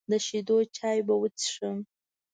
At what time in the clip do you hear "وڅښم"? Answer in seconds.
1.21-1.77